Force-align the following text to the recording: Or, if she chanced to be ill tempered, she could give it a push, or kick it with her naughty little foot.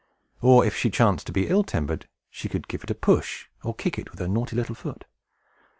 Or, 0.41 0.65
if 0.65 0.75
she 0.75 0.89
chanced 0.89 1.27
to 1.27 1.31
be 1.31 1.47
ill 1.47 1.63
tempered, 1.63 2.07
she 2.31 2.49
could 2.49 2.67
give 2.67 2.83
it 2.83 2.89
a 2.89 2.95
push, 2.95 3.45
or 3.63 3.75
kick 3.75 3.99
it 3.99 4.09
with 4.09 4.19
her 4.19 4.27
naughty 4.27 4.55
little 4.55 4.73
foot. 4.73 5.05